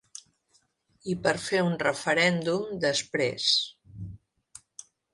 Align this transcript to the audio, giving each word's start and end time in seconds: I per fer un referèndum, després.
I 1.13 1.15
per 1.27 1.33
fer 1.49 1.61
un 1.67 1.77
referèndum, 1.85 2.65
després. 2.89 3.49